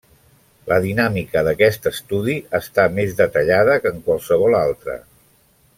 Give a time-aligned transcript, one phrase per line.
[0.69, 4.97] La dinàmica d'aquest estudi està més detallada que en qualsevol altre.